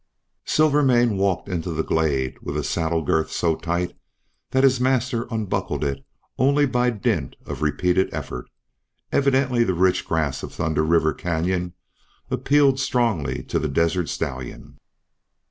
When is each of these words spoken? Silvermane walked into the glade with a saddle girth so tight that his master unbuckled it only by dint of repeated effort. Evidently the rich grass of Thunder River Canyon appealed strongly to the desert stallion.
Silvermane 0.45 1.15
walked 1.15 1.47
into 1.47 1.69
the 1.73 1.83
glade 1.83 2.39
with 2.41 2.57
a 2.57 2.63
saddle 2.63 3.03
girth 3.03 3.31
so 3.31 3.55
tight 3.55 3.95
that 4.49 4.63
his 4.63 4.79
master 4.81 5.27
unbuckled 5.29 5.83
it 5.83 6.03
only 6.39 6.65
by 6.65 6.89
dint 6.89 7.35
of 7.45 7.61
repeated 7.61 8.09
effort. 8.11 8.49
Evidently 9.11 9.63
the 9.63 9.75
rich 9.75 10.07
grass 10.07 10.41
of 10.41 10.51
Thunder 10.55 10.81
River 10.83 11.13
Canyon 11.13 11.73
appealed 12.31 12.79
strongly 12.79 13.43
to 13.43 13.59
the 13.59 13.69
desert 13.69 14.09
stallion. 14.09 14.79